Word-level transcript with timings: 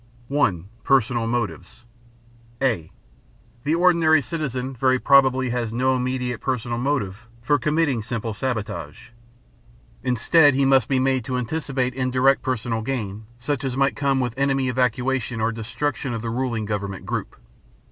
(1) 0.29 0.67
Personal 0.83 1.27
Motives 1.27 1.85
(a) 2.59 2.89
The 3.63 3.75
ordinary 3.75 4.19
citizen 4.19 4.73
very 4.73 4.97
probably 4.97 5.51
has 5.51 5.71
no 5.71 5.95
immediate 5.95 6.41
personal 6.41 6.79
motive 6.79 7.27
for 7.39 7.59
committing 7.59 8.01
simple 8.01 8.33
sabotage. 8.33 9.09
Instead, 10.03 10.55
he 10.55 10.65
must 10.65 10.87
be 10.87 10.97
made 10.97 11.23
to 11.25 11.37
anticipate 11.37 11.93
indirect 11.93 12.41
personal 12.41 12.81
gain, 12.81 13.27
such 13.37 13.63
as 13.63 13.77
might 13.77 13.95
come 13.95 14.19
with 14.19 14.33
enemy 14.39 14.69
evacuation 14.69 15.39
or 15.39 15.51
destruction 15.51 16.15
of 16.15 16.23
the 16.23 16.31
ruling 16.31 16.65
government 16.65 17.05
group. 17.05 17.35